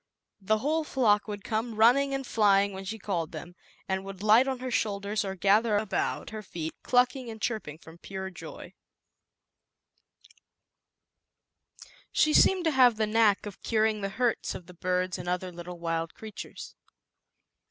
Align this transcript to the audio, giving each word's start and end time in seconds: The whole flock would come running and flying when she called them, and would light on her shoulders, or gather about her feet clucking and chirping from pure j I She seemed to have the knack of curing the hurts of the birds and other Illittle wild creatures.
The 0.41 0.57
whole 0.57 0.83
flock 0.83 1.27
would 1.27 1.43
come 1.43 1.75
running 1.75 2.11
and 2.11 2.25
flying 2.25 2.73
when 2.73 2.85
she 2.85 2.97
called 2.97 3.31
them, 3.33 3.53
and 3.87 4.03
would 4.03 4.23
light 4.23 4.47
on 4.47 4.57
her 4.57 4.71
shoulders, 4.71 5.23
or 5.23 5.35
gather 5.35 5.77
about 5.77 6.31
her 6.31 6.41
feet 6.41 6.73
clucking 6.81 7.29
and 7.29 7.39
chirping 7.39 7.77
from 7.77 7.99
pure 7.99 8.31
j 8.31 8.47
I 8.47 8.73
She 12.11 12.33
seemed 12.33 12.63
to 12.63 12.71
have 12.71 12.95
the 12.97 13.05
knack 13.05 13.45
of 13.45 13.61
curing 13.61 14.01
the 14.01 14.09
hurts 14.09 14.55
of 14.55 14.65
the 14.65 14.73
birds 14.73 15.19
and 15.19 15.29
other 15.29 15.51
Illittle 15.51 15.77
wild 15.77 16.15
creatures. 16.15 16.73